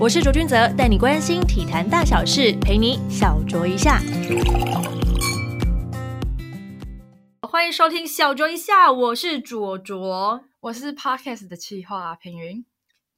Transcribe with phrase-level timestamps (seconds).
[0.00, 3.98] 我是卓君泽，带你关心体坛大小事，陪你小酌一下。
[7.42, 12.64] 欢迎收听小酌一下，我是卓卓，我是 Podcast 的企划平云。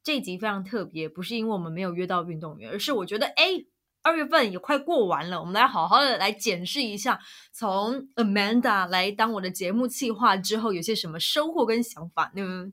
[0.03, 3.63] 这一集非常特别，不是因为我们没有约到运动员，而是我觉得，哎，
[4.03, 7.21] 二月份也快过完了，我们来好好的来检视一下，
[7.53, 12.73] 从 Amanda 来当我的节目企划之后，有些什么收获跟想法呢？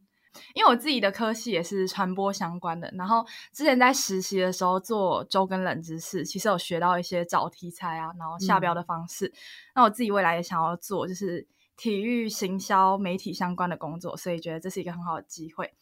[0.53, 9.33] 因为我自己的科系也是传播相关的，然后之前在实习的时候做周跟冷知识，其实有学到一些找题材啊，然后下标的方式。
[9.75, 15.73] 那我自己未来也想要做，就是体育行销媒体相关的工作，所以觉得这是一个很好的机会。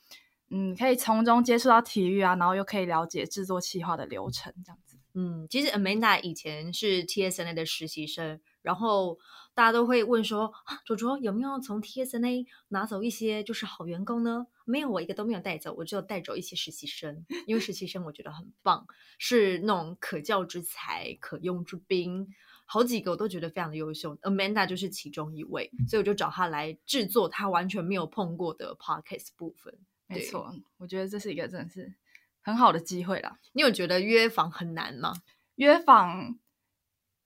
[0.49, 4.97] 嗯，可以从中接触到体育啊，然后又可以了解制作企划的流程，这样子。
[5.15, 9.17] 嗯，其实 Amanda 以前是 TSNA 的实习生，然后
[9.53, 14.45] 大家都会问说啊，卓卓有没有从 TSNA 拿走一些就是好员工呢？
[14.65, 18.85] 没有，我一个都没有带走，我只有带走一些实习生，因为实习生我觉得很棒，
[19.17, 22.27] 是那种可教之才、可用之兵，
[22.65, 29.77] 好几个我都觉得非常的优秀，Amanda 就是其中一位，所以我就找他来制作他完全没有碰过的 Podcast 部分。
[30.07, 31.93] 没错，我觉得这是一个真的是。
[32.41, 33.39] 很好的机会啦。
[33.53, 35.15] 你有觉得约访很难吗？
[35.55, 36.37] 约访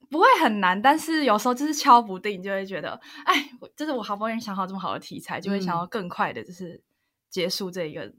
[0.09, 6.81] 不会很难，但是有时候就是敲不定，就会觉得，哎，就是我好不容易想好这么好的题材，就会想要更快的，就是
[7.30, 8.11] 结束这一个，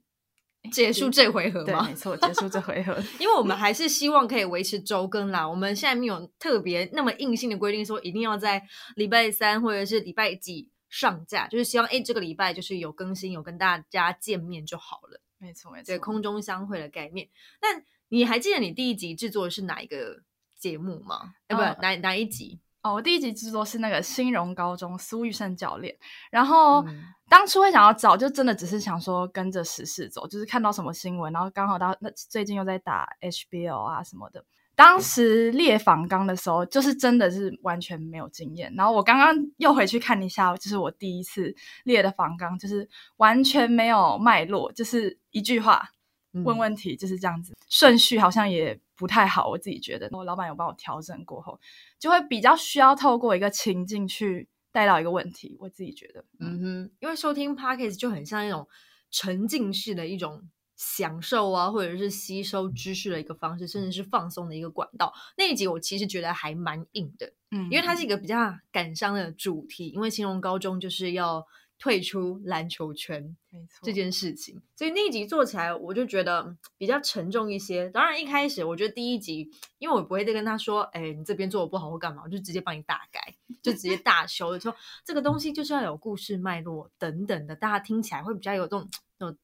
[0.70, 1.86] 结束这回合吗？
[1.88, 2.96] 没错，结束这回合。
[3.18, 5.48] 因为我们 还是希望可以维持周更啦。
[5.48, 8.62] 我们现在没有特别那么硬性的规定，说一定要在
[8.96, 15.20] 礼拜三或者是礼拜几上架，就是希望哎，这个礼拜就是有更新，有跟大家见面就好了。
[15.38, 17.28] 没错，没错，对空中相会的概念。
[17.62, 20.22] 那你还记得你第一集制作的是哪一个
[20.58, 21.34] 节目吗？
[21.46, 22.60] 哎，不，哪哪一集？
[22.82, 25.94] 哦，我第一集制作是那个新荣高中苏玉胜教练。
[26.30, 26.84] 然后
[27.28, 34.44] 当初会想要找，就真的只是想说跟着时事走，就是看到什么新闻，然后刚好到那最近又在打 HBO 啊什么的。
[34.74, 38.72] 当时列访纲的时候，就是真的是完全没有经验。
[38.74, 41.54] 然后我刚刚又回去看一下，就是我第一次
[41.84, 45.86] 列的访纲，就是完全没有脉络，就是一句话
[46.32, 49.48] 问问题，就是这样子，顺序好像也不太好。
[49.48, 51.58] 我自己觉得，我老板有帮我调整过后，
[51.98, 55.56] 就会比较需要透过一个情境去带到一个问题。
[55.58, 58.68] 我自己觉得，嗯哼，因为收听 podcast 就很像一种
[59.10, 60.50] 沉浸式的一种。
[60.82, 65.12] 享受啊，或者是吸收知识的一个方式，甚至是放松的一个管道。
[65.36, 71.46] 那一集我其实觉得还蛮硬的，嗯，因为它是一个比较感伤的主题，因为新荣高中就是要
[71.80, 77.90] 退出篮球圈，没错这件事情，所以那一集做起来我就觉得比较沉重一些。
[77.90, 89.36] 当然一开始我觉得第一集，因为我不会再跟他说，哎，你这边做的不好或干嘛，我就直接帮你大改，就直接大修，说这个东西就是要有故事脉络等等的，大家听起来会比较有这种那种。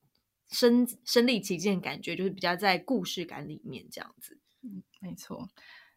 [0.48, 4.38] 身身临其境的感觉，就是比较在故事感里面这样子。
[4.62, 5.50] 嗯，没错。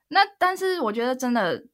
[0.07, 1.67] 那但是我觉得真的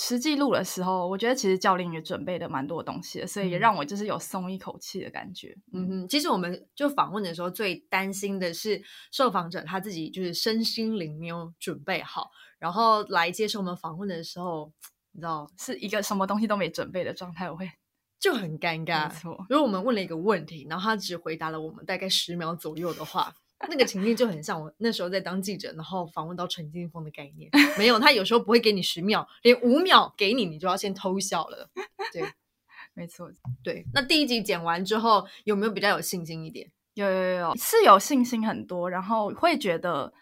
[0.00, 5.54] 实际录的时候，我觉得其实教练也准备的蛮多东西的，所以也让我就是有松一口气的感觉。
[5.74, 14.72] 嗯哼，其实我们就访问的时候最担心的是受访者他自己就是身心灵没有准备好，然后来接受我们访问的时候，
[15.12, 17.70] 你知道是一个什么东西都没准备的状态，我会。
[18.18, 19.10] 就很尴尬。
[19.48, 23.34] 如果我们问了一个问题，然后他只回答了我们大概十秒左右的话，
[23.68, 27.50] 那个情境就很像我那时候在当记者，然后访问到陈金峰的概念。
[27.76, 31.70] 没有，他有时候不会给你十秒，连五秒给你，你就要先偷笑了。
[32.12, 32.22] 对，
[32.94, 33.30] 没错。
[33.62, 36.70] 对，那第一集剪完之后，有没有比较有信心一点？
[36.94, 40.12] 有有有，是有信心很多，然后会觉得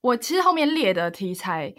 [0.00, 1.74] 我其实后面列的题材。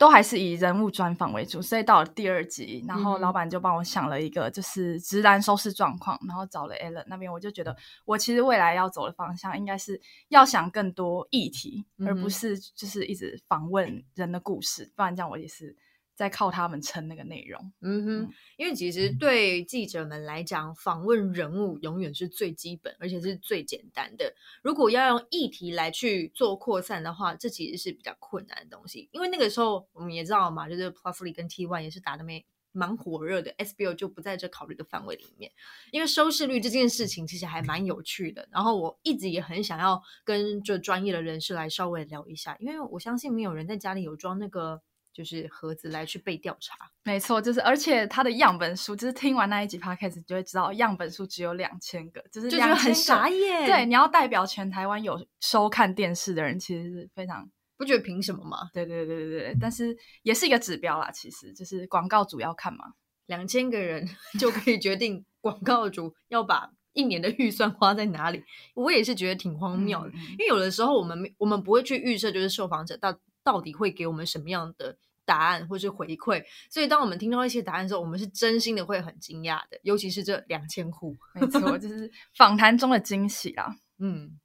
[0.00, 15.76] 都还是以人物专访为主，所以到了第二集，然后老板就帮我想了一个就是直男收视状况，然后找了 Allen 那边，我就觉得我其实未来要走的方向应该是要想更多议题，而不是就是一直访问人的故事，不然这样我也是。
[16.20, 24.34] 在靠他们撑那个内容，嗯哼，因为其实对记者们来讲，访问人物永远是最基本，而且是最简单的。
[24.60, 29.08] 如果要用议题来去做扩散的话，这其实是比较困难的东西。
[29.12, 35.50] 因为那个时候我们也知道嘛，就是 Plusly 跟 T One 也是打的没蛮火热的，SBO 就不在这考虑的范围里面。
[35.90, 44.82] 因为收视率这件事情其实还蛮有趣的，然后我一直也很想要跟这专业的人士来稍微聊一下，因为我相信没有人在家里有装那个。
[45.12, 53.66] 就是盒子来去被调查，没错，就是而且它的样本数，就是听完那一集 podcast 就会知道，样本数只有两千个，就是就觉得很傻眼。
[53.66, 58.70] 对，你要代表全台湾有收看电视的人，其实是非常不觉得凭什么吗？
[58.72, 62.92] 对对对对对，但是也是一个指标啦，其实就是广告主要看嘛，
[63.26, 64.08] 两千个人
[64.38, 68.44] 就可以决定广告主要把一年的预算花在哪里？
[68.74, 73.18] 我也是觉得挺荒谬的，因为有的时候我们我们不会去预设，就是受访者到
[73.50, 83.74] 到底会给我们什么样的答案或是回馈，所以当我们听到一些答案的时候，我们是真心的会很惊讶的，尤其是这两千户，没错，就是访谈中的惊喜啦。
[83.98, 84.38] 嗯，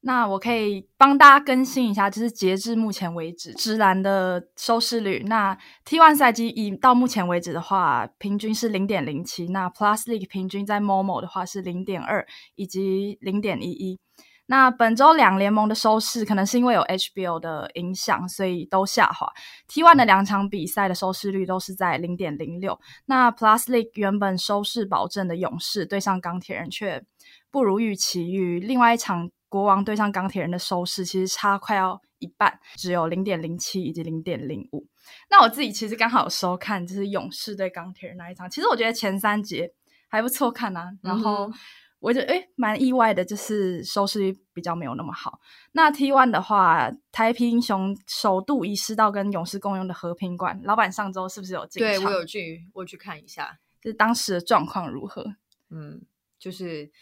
[0.00, 5.24] 那我可以帮大家更新一下，就是截至目前为止，直男的收视率。
[5.26, 5.56] 那
[5.86, 9.46] T one 赛季以到目前为止的话，平均是零点零七。
[9.46, 13.98] 那 Plus League 平均在 Momo 的话是零点二以及零点一一。
[14.48, 19.26] 那本周两联盟的收视可能是因为有 HBO 的影响，所以都下滑。
[19.66, 22.78] T one 的两场比赛的收视率都是在零点零六。
[23.06, 27.04] 那 Plus League 原本收视保证的勇士对上钢铁人却
[27.50, 34.86] 不如预期，与另外一场国王对上钢铁人的收视其实差快要一半，只有零点零七以及零点零五。
[35.28, 39.72] 那我自己其实刚好有收看，就是勇士对钢铁人那一场，其实我觉得前三节
[40.08, 41.48] 还不错看啊，然后。
[41.48, 41.54] 嗯
[42.06, 45.40] 我觉得诶蛮意外的，就是收视率比较没有那么好。
[45.72, 51.92] 那 T one 的话，台啤英雄首度遗失到跟勇士共用的和平馆，老板上周是不是有进场？
[51.92, 55.34] 对我有去我有去看一下，就是当时的状况如何？
[55.70, 56.02] 嗯，
[56.38, 56.92] 就是。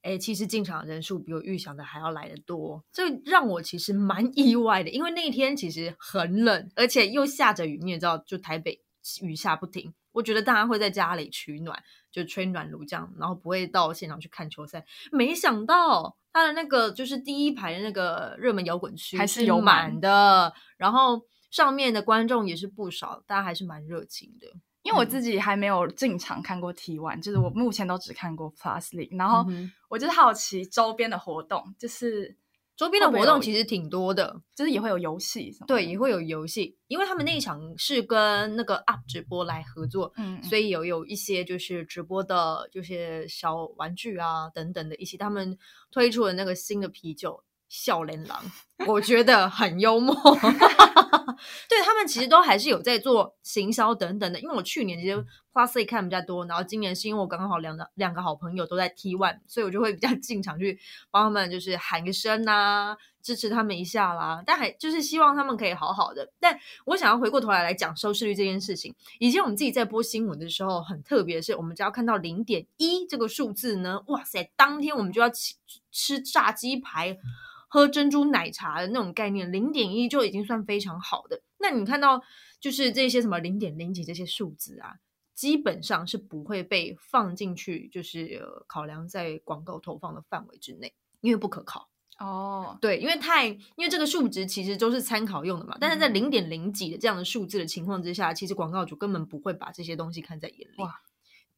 [0.00, 4.88] 哎，其实进场人数比我预想的还要来的多，这让我其实蛮意外的。
[4.90, 8.80] 因为那一天其实很冷，而且又下着雨，你也知道，就台北
[9.20, 9.92] 雨下不停。
[10.18, 11.80] 我觉得大家会在家里取暖，
[12.10, 14.84] 就吹暖炉这样，然后不会到现场去看球赛。
[15.12, 21.22] 没想到他的那个就是第一排的那个热门摇滚区还是有满满的，然后
[21.52, 24.48] 上面的观众也是不少，大家还是蛮热情的。
[24.82, 29.46] 因为我自己还没有进场看过 T one，就是我目前都只看过 Plus League，然后
[29.88, 32.36] 我就是好奇周边的活动，就是
[32.78, 45.58] 周边的活动其实挺多的，就是也会有游戏什么，对，也会有游戏，因为他们那一场是跟那个 UP 直播来合作，嗯，所以有有一些就是直播的，就是小玩具啊等等的一些，他们
[45.90, 48.40] 推出了那个新的啤酒笑脸狼，
[48.86, 50.14] 我觉得很幽默。
[51.68, 60.78] 对他们其实都还是有在做行销等等的，因为我去年其实 Plus A 看比较多，然后今年是因为我刚好两个两个好朋友都在 T One，所以我就会比较 进场去
[61.10, 64.42] 帮他们就是喊个声啊，支持他们一下啦。
[64.46, 66.30] 但还就是希望他们可以好好的。
[66.38, 68.94] 但我想要回过头来来讲收视率这件事情。
[69.18, 75.54] 以前我们自己在播新闻的时候，很特别的是，我们只要看到零点一这个数字呢，哇塞，当天我们就要吃
[75.90, 77.18] 吃炸鸡排。
[77.68, 81.42] 喝珍珠奶茶的那种概念，零点一就已经算非常好的。
[81.58, 82.22] 那你看到
[82.60, 84.96] 就是这些什么零点零几这些数字啊，
[85.34, 91.88] 基本上是不会被放进去，就是、呃考量在广告投放的范围之内，因为不可靠。
[92.18, 100.74] 哦，对，因为太因为这个数值其实都是参考用的嘛，但是在嗯零点零几的这样的数字的情况之下，其实广告主根本不会把这些东西看在眼里。
[100.78, 101.00] 哇，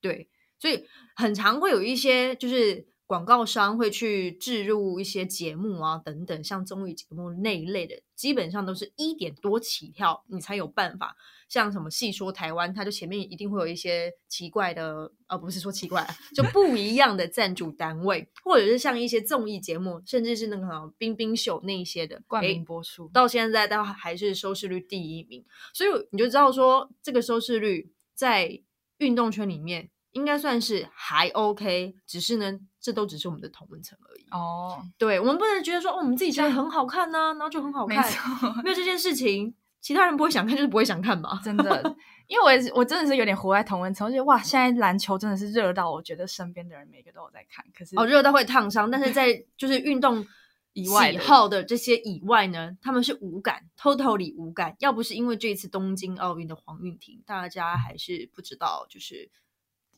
[0.03, 0.29] 对，
[0.59, 0.87] 所以
[1.17, 11.17] 很常会有一些就是广告商会去置入一些节目啊等等，像综艺节目那一类的，基本上都是一点多起跳，你才有办法。
[11.49, 28.63] 像什么戏说台湾，它就前面一定会有一些奇怪的，呃，不是说奇怪啊，就不一样的赞助单位，或者是像一些综艺节目，甚至是那个什么冰冰秀那一些的，冠名播出，到现在都还是收视率第一名，所以你就知道说这个收视率在
[28.99, 34.27] 运动圈里面应该算是还 OK，只是呢，这都只是我们的同温层而已。
[34.31, 41.41] 哦，对我们不能觉得说哦，我们自己觉得很好看呢、然后就很好没看，错，没有这件事情，其他人不会想看就是不会想看吧？
[41.45, 50.27] 真的， 因为我也是我真的是有点活在同温层，我觉得哇，现在篮球真的是热到我觉得身边的人每个都有在看，可是哦，热到会烫伤，但是在就是运动
[50.73, 54.77] 以外的好的这些以外呢，他们是无感，totally 无感。
[54.79, 59.29] 要不是因为这一次东京奥运的黄韵婷，大家还是不知道，就是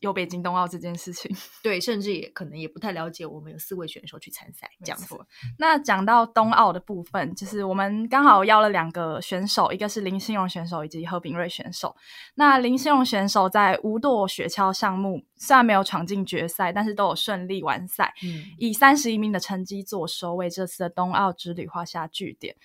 [0.03, 1.35] 有北京冬奥这件事情。
[1.63, 5.17] 对，甚至也可能也不太了解我们有四位选手去参赛这样子没。
[5.17, 11.95] 错那讲到冬奥的部分，就是我们刚好邀了两个选手，一个是林心荣选手以及何炳瑞选手。
[12.35, 22.55] 那林心荣选手在无舵雪橇项目虽然没有闯进决赛，但是都有顺利完赛，嗯，以三十一名的成绩做收，为这次的冬奥之旅画下句点。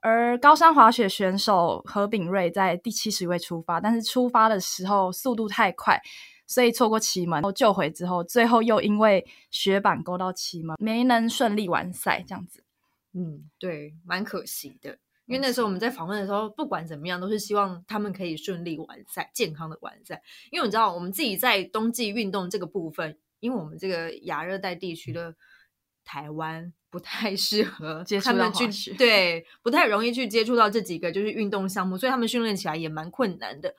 [0.00, 5.98] 而高山滑雪选手何炳瑞在第七十位出发，但是出发的时候速度太快，
[6.46, 12.62] 所以错过奇门，救回之后，最后又因为雪板勾到奇门，没能顺利完赛，这样子。
[13.12, 14.98] 嗯，对，蛮可惜的。
[15.26, 20.22] 因为那时候我们在访问的时候，不管怎么样，都是希望他们可以顺利完赛、健康的完赛。
[20.50, 25.34] 因为你知道，我们自己在冬季运动这个部分，因为我们这个亚热带地区的
[26.04, 33.74] 台湾不太适合 他们去到对，不太容易去接触到这几个就是运动项目，所以他们训练起来也蛮困难的。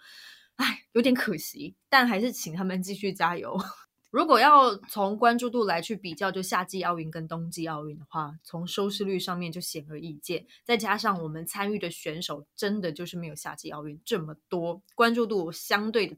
[0.55, 3.57] 哎，有点可惜，但还是请他们继续加油。
[4.11, 10.45] 如果要从关注度来去比较，就夏季奥运跟冬季奥运的话，从收视率上面就显而易见。
[10.63, 16.15] 再加上我们参与的选手，真的就是没有夏季奥运这么多，关注度相对的。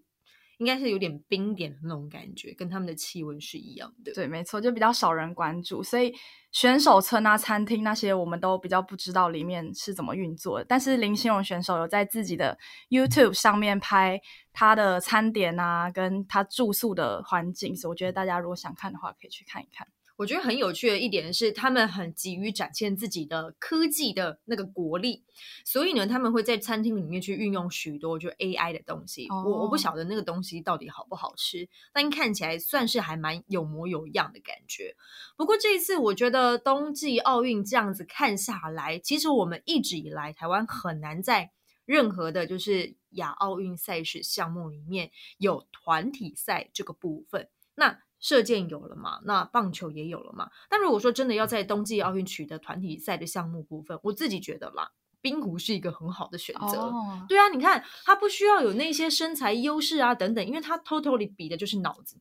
[0.58, 4.14] 应该是有点冰点的那种感觉，跟他们的气温是一样的。
[4.14, 6.14] 对，没错，就比较少人关注，所以
[6.52, 10.66] 选手村啊、餐厅那些，我们都比较不知道里面是怎么运作的。
[10.68, 12.58] 但是林心如选手有在自己的
[12.90, 14.20] YouTube 上面拍
[14.52, 19.88] 他的餐点啊，跟他住宿的环境，所以我觉得大家如果想看的话，可以去看一看。
[20.18, 25.24] 我觉得很有趣的一点是，他们很急于展现自己的科技的那个国力，
[25.64, 29.28] 所以呢，他们会在餐厅里面去运用许多就 AI 的东西。
[29.30, 34.96] 我我不晓得那个东西到底好不好吃，但看起来算是还蛮有模有样的感觉。
[35.38, 41.52] 不过这一次，我觉得冬季奥运这样子看下来，其实我们一直以来台湾很难在
[41.86, 47.50] 任何的就是亚奥运赛事项目里面有团体赛这个部分。
[47.76, 49.20] 那射箭有了嘛？
[49.26, 50.50] 那棒球也有了嘛？
[50.70, 56.92] 但如果说真的要在冬季奥运取得团体赛的项目部分，我自己觉得啦，冰壶是一个很好的选择。
[57.28, 62.18] 对啊，你看他不需要有那些身材优势啊等等，因为他 totally 比的就是脑子。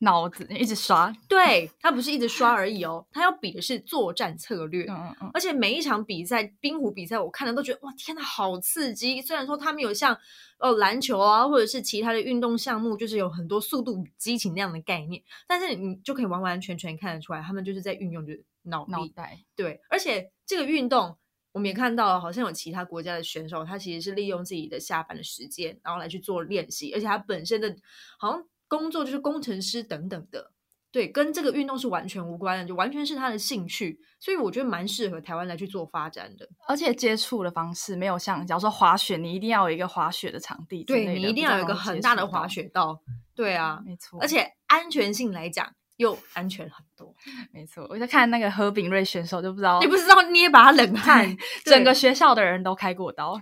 [0.00, 4.84] 脑子一直刷，对他不是一直刷而已哦，他要比的是作战策略。
[4.84, 5.30] 嗯嗯嗯。
[5.34, 9.20] 而且每一场比赛，冰壶比赛，我看了都觉得哇，天呐，好刺激！
[9.20, 10.16] 虽然说他们有像
[10.60, 19.40] 哦篮球啊，或者是其他的运动项目，就是有很多速度激情那样的概念，但是你就可以完完全全看得出来，他们就是在运用就是脑脑袋。
[19.56, 21.18] 对，而且这个运动
[21.50, 27.74] 我们也看到，好像有其他国家的选手，他其实是利用自己的下班的时间，然后来去做练习，而且他本身的
[28.16, 28.44] 好像。
[28.68, 30.52] 工作就是工程师等等的，
[30.92, 36.48] 对，跟这个运动是完全无关的，就完全是他的兴趣，所以我觉得蛮适合台湾来去做发展的。
[36.68, 43.00] 而且接触的方式没有像，假如说滑雪，你一定要有一个滑雪的场地，对你一定要有一个很大的滑雪道，
[43.34, 44.20] 对啊，没错。
[44.20, 47.14] 而且安全性来讲又安全很多，
[47.52, 47.86] 没错。
[47.88, 53.40] 我在看那个何炳瑞选手，就不知道你不知道捏把冷汗， 整个学校的人都开过刀。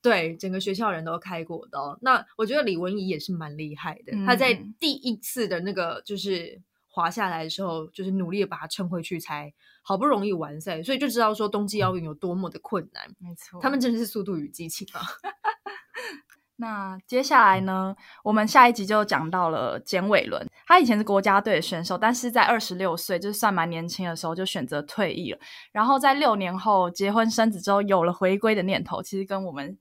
[0.00, 1.98] 对，整个学校人都开过的。
[2.00, 4.12] 那我觉得李文怡也是蛮厉害的。
[4.24, 9.52] 他在第一次的那个就是滑下来的时候，就是努力的把它撑回去，才
[9.82, 10.82] 好不容易完赛。
[10.82, 13.08] 所以就知道说冬季奥运有多么的困难。
[13.18, 15.02] 没错，他们真的是速度与激情啊。
[16.58, 20.46] 那接下来呢，我们下一集就讲到了简伟伦。
[20.66, 25.38] 他以前是国家队的选手，但是在二十六岁，就是算蛮年轻的时候就选择退役了。
[25.72, 29.02] 然后在六年后结婚生子之后，有了回归的念头。
[29.02, 29.78] 其实跟我们。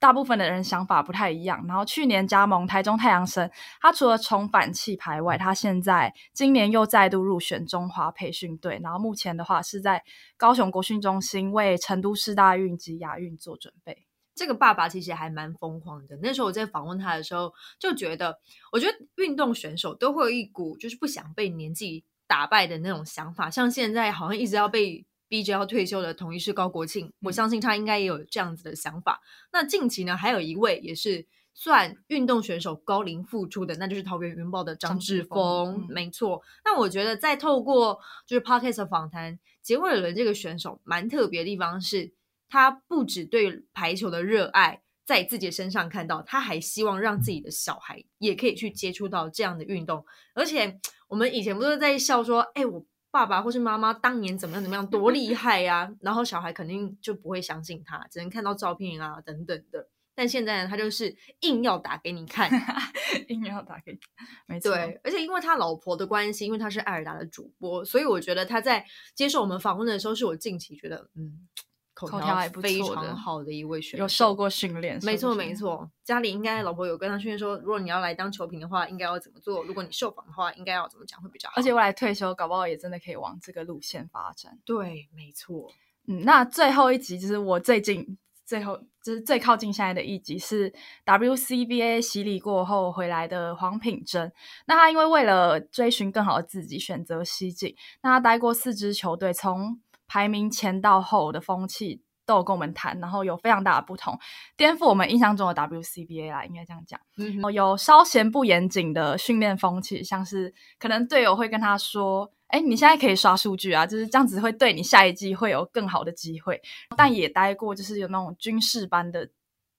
[0.00, 1.64] 大部分的人想法不太一样。
[1.66, 8.78] 然后去年加盟台中太阳神，他除了重返气排外，他现在今年又再度入选中华培训队。
[8.82, 10.02] 然后目前的话是在
[10.36, 14.03] 高雄国训中心为成都市大运及亚运做准备。
[14.34, 16.16] 这个爸爸其实还蛮疯狂的。
[16.22, 18.38] 那时候我在访问他的时候，就觉得，
[18.72, 23.50] 我觉得运动选手都会有一股就是不想被年纪打败的那种想法。
[23.50, 25.06] 像现在好像一直要被。
[25.26, 29.20] 逼着要退休的同一是高国庆，我相信他应该也有这样子的想法。
[29.52, 35.86] 那近期呢，还有一位也是算运动选手高龄复出的，那就是桃园云豹的张志峰。
[35.88, 42.12] 没错，那我觉得在透过就是 podcast 访谈，杰伟伦这个选手蛮特别的地方是，
[42.54, 50.06] 他不止对排球的热爱在自己身上看到，他还希望让自己的小孩也可以去接触到这样的运动。
[50.34, 52.86] 而且我们以前不是在笑说，哎我。
[53.10, 55.88] 爸爸或是妈妈当年怎么样怎么样多厉害呀？
[56.00, 59.88] 然后小孩肯定就不会相信他，只能看到照片啊等等的。
[60.16, 62.50] 但现在呢，他就是硬要打给你看，
[63.28, 64.00] 硬要打给你。
[64.46, 68.84] 没错，对，而且因为他老婆的关系，因为他是艾尔达的主播，所以我觉得他在
[69.14, 71.46] 接受我们访问的时候，是我近期觉得嗯。
[71.94, 74.98] 口条还非常好的一位选手，有受过训练。
[75.02, 79.62] 没错没错，家里应该老婆有跟他训练说，如果你要来当球评的话，应该要怎么做？
[79.64, 81.54] 如果你受访的话，应该要怎么讲会比较好？
[81.56, 84.58] 而且未来退休，搞不好也真的可以往这个路线发展。
[84.64, 85.70] 对，没错。
[86.06, 90.70] 嗯，那最后一集就是我最近最后就是最靠近现在的一集是
[91.06, 94.30] WCBA 洗礼过后回来的黄品珍。
[94.66, 97.74] 那他因为为了追寻更好的自己，选择西进。
[98.02, 99.80] 那他待过四支球队，从
[100.14, 104.16] 排名前到后的风气都有跟我们谈，然后有非常大的不同，
[104.56, 107.00] 颠覆我们印象中的 WCBA 啦，应该这样讲。
[107.42, 116.62] 哦，有稍嫌不严谨的训练风气，像是可能队友会跟他说：“哎，你现在可以刷数据啊，就是这样子会对你下一季会有更好的机会。”
[116.96, 119.28] 但也待过就是有那种军事班的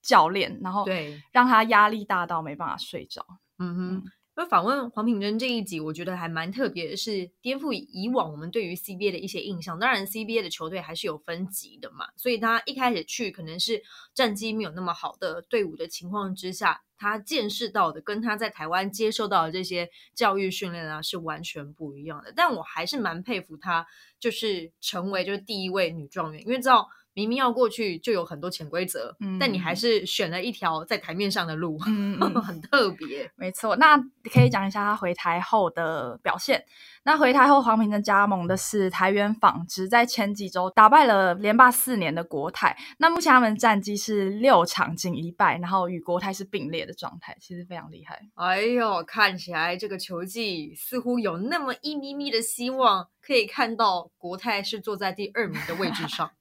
[0.01, 3.25] 教练，然后对让他压力大到没办法睡着。
[3.58, 4.04] 嗯哼。
[4.38, 9.80] 那访问黄品珍这一集，我觉得还蛮特别的，是颠覆以往我们对于 CBA 的一些印象。
[9.80, 13.82] 当然，CBA 的球队还是有分级的嘛，所以他一开始去可能是
[14.13, 22.34] 战绩没有那么好的队伍的情况之下，他见识到的跟他在台湾接受到的这些教育训练啊是完全不一样的。
[22.36, 23.88] 但我还是蛮佩服他，
[24.20, 26.89] 就是成为就是第一位女状元，因为知道。
[27.15, 31.79] 明明要过去就有很多潜规则，但你还是选了一条在台面上的路，
[32.43, 33.31] 很特别。
[33.38, 33.98] 没错，那
[34.31, 36.63] 可以讲一下他回台后的表现。
[37.03, 42.75] 那回台后，黄平珍加盟的是台元纺织，在前几周打败了连霸四年的国泰。
[42.98, 48.19] 那目前他们战绩是六场仅一败，然后与国泰是并列的状态，其实非常厉害。
[48.34, 53.07] 哎呦，看起来这个球技似乎有那么一咪咪的希望。
[53.25, 56.32] 可以看到国泰是坐在第二名的位置上，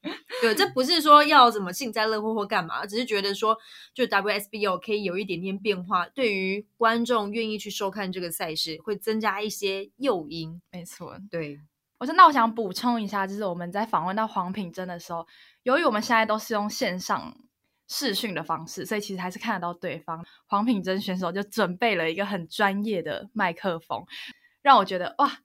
[0.42, 3.56] 对，这不是说要怎么幸灾乐祸或干嘛，只是觉得说，
[3.94, 10.60] 就 WSBO 可以有一点点变化，对于观众愿意去收看这个赛事，会增加一些诱因。
[10.70, 11.58] 没错，对。
[11.96, 15.26] 我说，那我想补充一下，就是我们在访问到黄品珍的时候，
[15.62, 17.34] 由于我们现在都是用线上
[17.88, 20.22] 视讯的方式，所以其实还是看得到对方。
[20.46, 24.04] 黄品珍选手就准备了一个很专业的麦克风，
[24.60, 25.38] 让我觉得哇。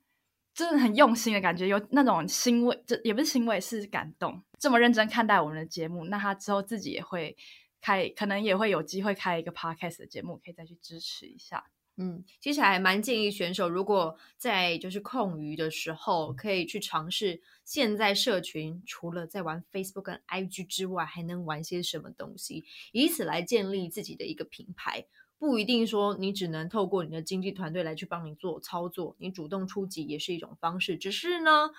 [0.54, 4.44] 真的很用心的感觉，有那种欣慰，这也不是欣慰，是感动。
[4.60, 7.38] 这么认真看待我们的节目，那他之后自己也会
[7.80, 11.72] 开，可能也会有机会开一个 podcast 的节目，可以再去支持一下。
[12.02, 22.64] 嗯，其实还蛮建议选手，如果在就是空余的时候，可以去尝试现在社群除了在玩 Facebook 跟 IG 之外，还能玩些什么东西，
[22.94, 25.08] 以此来建立自己的一个品牌。
[25.40, 30.98] 不一定说你只能透过你的经纪团队来去帮你做操作，你主动出击也是一种方式。
[30.98, 31.70] 只是呢，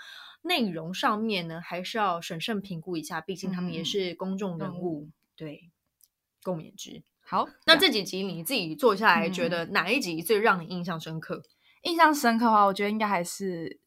[0.41, 5.11] 内容上面呢还是要审慎评估一下，毕竟他们也是公众人物。
[5.37, 5.71] 对，
[6.43, 7.03] 共勉之。
[7.21, 11.43] 好， 那这几集你自己做下来，觉得哪一集最让你印象深刻？
[11.83, 13.79] 印象深刻的话，我觉得应该还是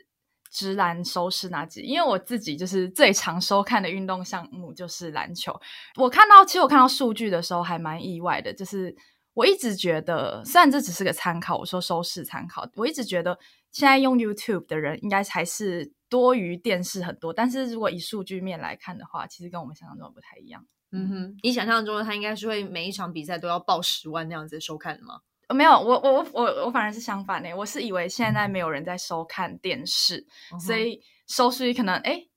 [0.52, 5.60] 直男收视那集，因为我自己就是最常收看的运动项目就是篮球。
[5.96, 8.96] 我看到，其实我看到数据的时候还蛮意外的，就是。
[9.34, 13.38] 我一直觉得，虽然这只是个参考，我说收视参考，我一直觉得
[13.72, 17.34] 现在用 YouTube 的人应该还是多于电视很多。
[17.34, 20.66] 但是如果以数据面来看的话，其实跟我们想象中的不太一样。
[20.92, 25.20] 嗯哼，你想象中他应该是会每一场比赛都要报十万那样子收看的吗？
[25.50, 27.54] 没有，我我我我反而是相反呢。
[27.56, 30.26] 我是以为现在没有人在收看电视，
[30.64, 32.28] 所以收视率可能哎。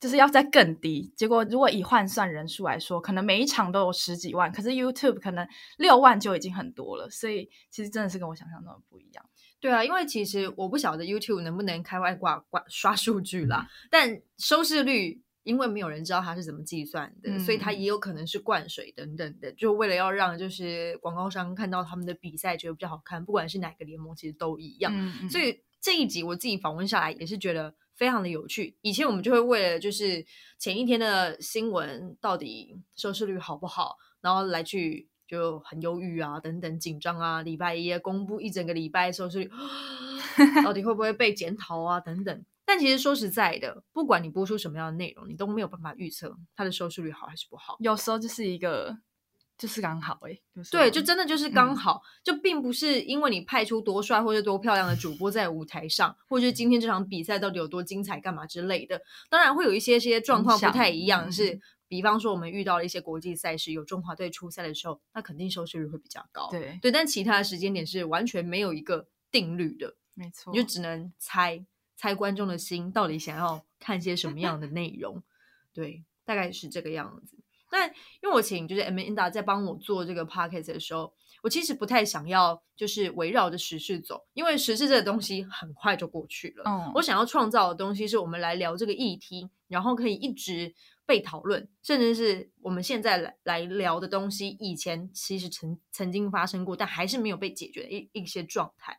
[0.00, 9.22] 就是要再更低，结果如果以换算人数来说，可能每一场都有十几万，可是 YouTube 可能六万就已经很多了，所以其实真的是跟我想象中的不一样。
[9.60, 25.12] 对啊，因为其实我不晓得 YouTube 能不能开外挂挂刷数据啦，但收视率因为没有人知道它是怎么计算的，所以它也有可能是灌水等等的，就为了要让就是广告商看到他们的比赛觉得比较好看，不管是哪个联盟，其实都一样。
[25.28, 27.74] 所以这一集我自己访问下来也是觉得。
[28.00, 28.74] 非常的有趣。
[28.80, 30.24] 以前我们就会为了就是
[30.58, 37.42] 前一天的新闻到底收视率好不好，然后来去就很忧郁啊，等等紧张啊。
[37.42, 39.50] 礼拜一公布一整个礼拜收视率，
[40.64, 42.00] 到底会不会被检讨啊？
[42.00, 42.44] 等等。
[42.64, 47.76] 但其实说实在的，不管你播出什么样的内容，你都没有办法预测它的收视率好还是不好。
[47.80, 48.96] 有时候就是一个。
[49.60, 59.02] 就是刚好哎，对，就真的就是刚好，就并不是因为你派出多帅或者多漂亮的主播在舞台上，或者是今天这场比赛到底有多精彩，干嘛之类的。
[59.28, 66.48] 当然会有一些些状况不太一样，是比方说我们遇到了一些国际赛事，有中华队出赛的时候，那肯定收视率会比较高。
[66.50, 71.62] 对对，但其他的时间点是完全没有一个定律的，没错，你就只能猜
[71.98, 75.22] 猜观众的心到底想要看些什么样的内容。
[75.74, 77.36] 对，大概是这个样子。
[77.70, 86.64] 那因为我请就是 Amanda 在帮我做这个 podcast 的时候，我其实不太想要就是围绕着时事走，因为时事这个东西很快就过去了。
[86.66, 90.74] 嗯，我想要创造的东西是我们来聊这个议题，然后可以一直
[91.06, 98.98] 被讨论，甚至是我们现在来来聊的东西，以前其实曾曾经发生过，但还是没有被解决的一一些状态。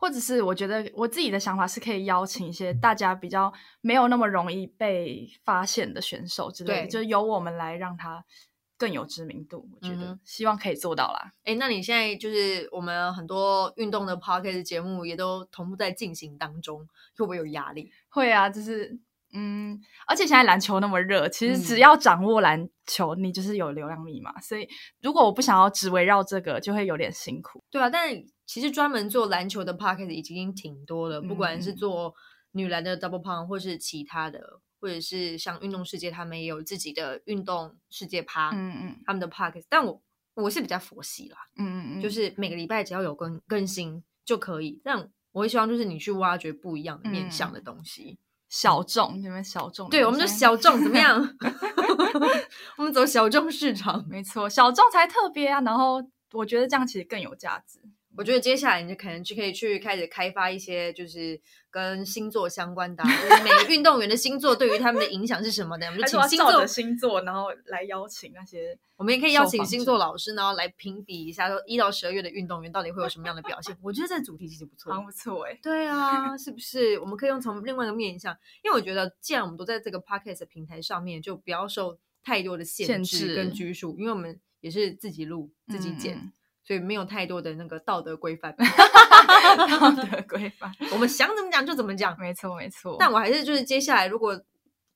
[0.00, 8.24] 或者是我觉得我自己的想法是可以邀请一些大家比较没有那么容易被发现的选手之类的，就由我们来让他
[8.78, 9.68] 更有知名度。
[9.74, 11.32] 我觉得希望可以做到啦。
[11.42, 17.90] 哎，那你现在就是我们很多运动的 podcast 节目也都同步在进行当中，会不会有压力？
[18.08, 18.96] 会啊，就是
[19.32, 24.40] 嗯，而且现在篮球那么热，其实只要掌握篮球，你就是有流量密码。
[24.40, 24.68] 所以
[25.02, 27.62] 如果我不想要只围绕这个，就会有点辛苦。
[27.70, 28.22] 对啊，但。
[28.48, 32.14] 其实专门做篮球的 p o c k e t 已经挺多了，不管是做
[32.52, 34.40] 女篮的 Double Pound，或是其他的，
[34.80, 40.00] 或者是像运动世界，他们也有自己的运动世界趴，嗯嗯，他们的 p o c k e t 但我
[40.32, 44.80] 我是比较佛系啦，嗯嗯嗯，就是每个礼拜只要有更更新就可以。
[44.82, 51.36] 但我会希望就是你去挖掘不一样的面向的东西，小众，你们小众，对，我们就小众怎么 样？
[52.76, 55.60] 我们走小众市场，没错，小众才特别啊。
[55.60, 56.02] 然后。
[56.34, 57.80] 我觉得这样其实更有价值。
[58.18, 65.86] 我觉得接下来你就可能就可以去开始开发一些，就是跟星座相关的，就是每个运动员的星座对于他们的影响是什么的。
[65.86, 73.78] 我们就请星座星座，然后来邀请那些， 我们也可以邀请星座老师，然后来评比一下，说一到十二月的运动员到底会有什么样的表现。
[73.80, 75.56] 我觉得这主题其实不错，不错哎。
[75.62, 76.98] 对啊，是不是？
[76.98, 86.32] 我们可以用从另外一个面向，因为我觉得既然我们都在这个 podcast 平台上面，就不要受太多的限制跟拘束，因为我们也是自己录自己剪。
[86.68, 88.54] 所以没有太多的那个道德规范，
[89.80, 92.94] 道德规范，我们想怎么讲就怎么讲，没错没错。
[93.00, 94.38] 但我还是就是接下来，如果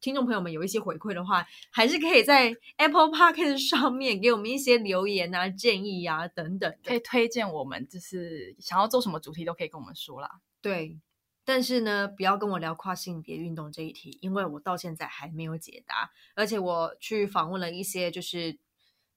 [0.03, 10.29] 听众朋友们有一些回馈的话，还是可以在 Apple Podcast 上面给我们一些留言啊、建议啊等等，可以推荐我们，就是想要做什么主题都可以跟我们说啦。
[10.61, 10.99] 对，
[11.43, 18.59] 但是呢，不要跟我聊跨性别运动这一题，因为我到现在还没有解答，而且我去访问了一些就是。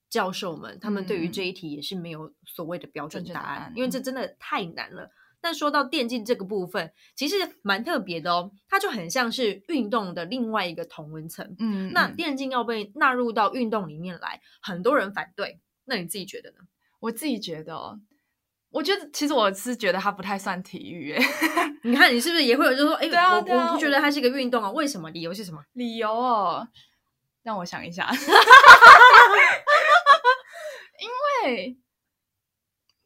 [0.10, 5.10] 教授们，他们对于这一题也是没有所谓的标准答案，因为这真的太难了。
[5.42, 11.56] 但说到电竞这个部分，其实蛮特别的哦，它就很像是运动的另外一个同温层。
[11.60, 15.60] 嗯，那电竞要被纳入到运动里面来，很多人反对。
[15.84, 16.58] 那你自己觉得呢？
[17.00, 18.00] 我自己觉得，
[18.72, 21.12] 我觉得其实我是觉得它不太算体育。
[21.12, 21.24] 哎，
[21.84, 24.72] 你看你是不是也会有就说，哎，我我不觉得它是一个运动啊？
[24.72, 25.12] 为什么？
[25.12, 25.64] 理由是什么？
[25.74, 26.68] 理由哦，
[27.44, 28.10] 让我想一下。
[31.46, 31.78] 对，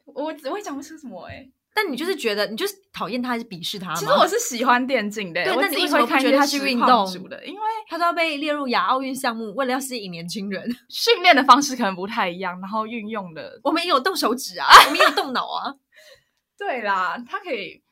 [0.06, 1.49] 我我也讲不出什么哎。
[1.71, 3.93] 但你就是觉得，你就是讨厌他还是鄙视他？
[3.93, 5.43] 其实我是喜欢电竞的。
[5.43, 7.45] 对，那你为什么觉得他是运动的？
[7.45, 15.75] 因为他都要被列入亚奥运项目，为了要吸引年轻人， 训练的方式可能不太一样，然后运用的，我们也有动手指啊， 我们也有动脑啊。
[16.58, 17.84] 对啦，他可以。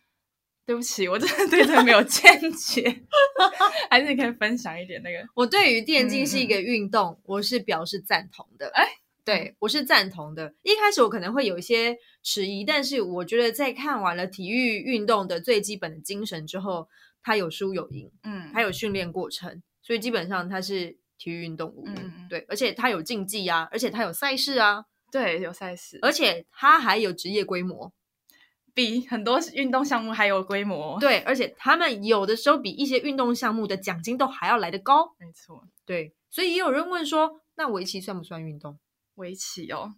[0.66, 2.84] 对不起，我真的对这没有见解，
[3.90, 5.26] 还是你可以分享一点那个。
[5.34, 8.70] 我对于电竞是一个运动，我是表示赞同的。
[8.74, 8.86] 哎。
[9.28, 10.54] 对，我是赞同的。
[10.64, 16.88] 一开始我可能会有一些迟疑，但是我觉得在看完了体育运动的最基本的精神之后，
[17.22, 18.72] 它有输有赢，嗯，还有。
[18.78, 27.92] 训练过程，所以基本上它是体育运动，嗯，对，而且它有竞技啊，而且它有赛事啊，对，有赛事，而且它还有职业规模，
[28.76, 38.78] 比很多运动项目还有规模，对，而且他们有的时候比一些运动项目的奖金都还要来得高，没错，对，所以也有人问说，那围棋算不算运动？
[39.18, 39.94] 围棋哦，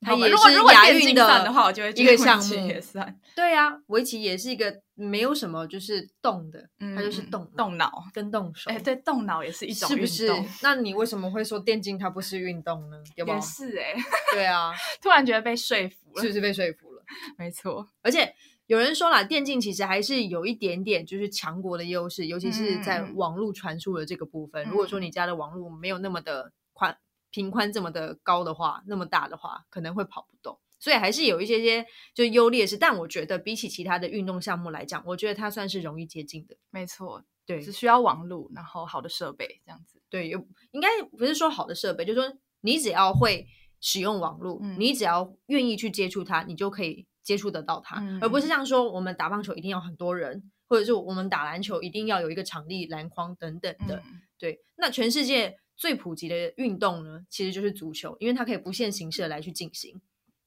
[0.00, 3.18] 它也是亚运的话，我就会一个项目也算。
[3.34, 8.70] 对啊，围棋也是一个没有什么就是动的，它就是动动脑跟动手。
[8.70, 10.28] 哎，对，动脑也是一种是不是？
[10.62, 12.96] 那你为什么会说电竞它不是运动呢？
[13.16, 13.94] 也是哎，
[14.32, 17.02] 对啊， 突然觉得被说服了，是不是被说服了？
[17.38, 18.34] 没错，而且
[18.66, 24.64] 有人说了，电竞其实还是有一点点就是强国的优势，尤其是在网络传输的这个部分。
[24.68, 26.96] 如果说你家的网络没有那么的宽。
[27.34, 32.78] 频宽这么的高的话，那么大的话，可能会跑不动，所以还是有一些些就优劣势。
[32.78, 36.56] 但我觉得比起其他的运动项目来讲，我觉得它算是容易接近的。
[36.70, 40.00] 没错，对，只需要网路，然后好的设备这样子。
[40.08, 43.48] 对，有应该不是说好的设备，就是说你只要会
[43.80, 54.00] 使用网路，你只要愿意去接触它，你就可以接触得到它，而不是像说我们打棒球一定要很多人，或者是我们打篮球一定要有一个场地、篮筐等等的。
[54.38, 55.58] 对，那全世界。
[55.76, 60.00] 最普及的运动呢，其实就是足球，因为它可以不限形式的来去进行。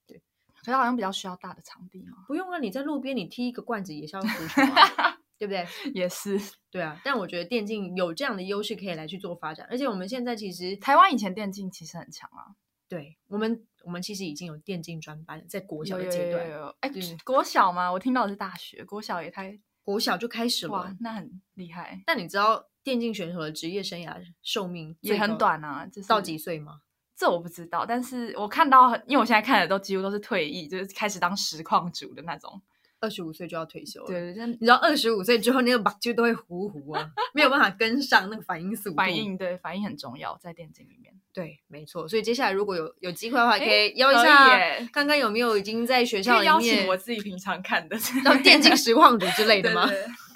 [0.08, 0.21] 对，
[0.56, 5.67] 可是好像比较需要大的场地不用啊，你在路边你踢一个罐子也是要足球啊， 对不对？
[5.93, 6.39] 也是，
[6.71, 7.02] 对啊。
[7.04, 12.56] 但我觉得电竞有这样的优势可以来去做发展，而且我们现在其实台湾以前电竞其实很强啊。
[12.88, 16.73] 对我们，我们其实已经有电竞专班在国小的阶段。
[16.80, 16.89] 哎，
[17.26, 17.91] 国小吗？
[17.91, 22.02] 我听到的是大学，国小也太国小就开始了，哇那很厉害。
[22.06, 22.69] 但你知道？
[22.88, 26.80] 电竞选手的职业生涯寿命也很短啊，到几岁吗？
[27.17, 32.62] 这我不知道，但是我看到，因为我现在看的都几乎都是退役，就是开始当实况主的那种。
[33.00, 38.95] 二十五岁就要退休了，对对，你知道二十五岁之后那个把就都会糊糊啊，没有办法跟上那个反应速度。
[38.95, 41.13] 反应对，反应很重要，在电竞里面。
[41.32, 42.08] 对，没错。
[42.08, 44.50] 所以接下来如果有有机会的话，可以邀一下，
[44.91, 47.95] 看看有没有已经在学校里面，我自己平常看的，
[48.26, 49.88] 当电竞实况主之类的吗？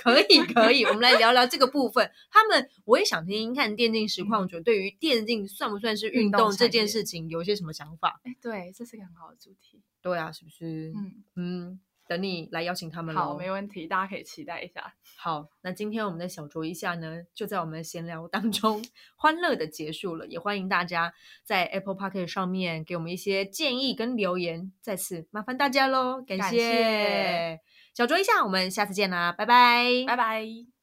[0.01, 0.83] 可以，可以。
[0.83, 2.11] 我们来聊聊这个部分。
[2.31, 8.19] 他们我也想听听看，电竞实况者对于电竞算不算是运动这件事情，有一些什么想法？
[8.23, 9.81] 哎，对，这是个很好的主题。
[10.01, 10.91] 对啊，是不是？
[10.95, 11.79] 嗯嗯。
[12.07, 14.93] 等你来邀请他们好，没问题，大家可以期待一下。
[15.17, 18.83] 好，那今天我们的小酌一下呢，就在我们的闲聊当中
[19.15, 20.27] 欢乐的结束了。
[20.27, 21.13] 也欢迎大家
[21.45, 27.61] 在 Apple Park 上面给我们一些建议跟留言，再次麻烦大家喽，感谢。
[27.93, 30.81] 小酌一下，我们下次见啦，拜拜，拜拜。